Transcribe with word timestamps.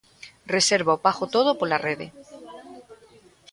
Reserva 0.55 0.91
e 0.97 1.01
pago 1.05 1.25
todo 1.35 1.57
pola 1.59 1.81
Rede. 1.87 2.07